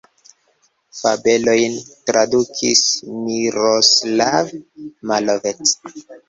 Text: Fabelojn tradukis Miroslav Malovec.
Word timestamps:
Fabelojn 0.99 1.75
tradukis 2.11 2.81
Miroslav 3.27 4.51
Malovec. 5.13 5.77